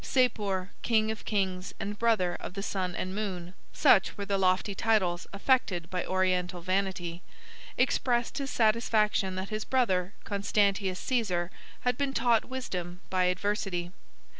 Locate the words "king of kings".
0.81-1.75